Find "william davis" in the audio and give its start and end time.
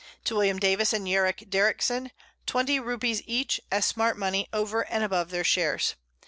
0.37-0.93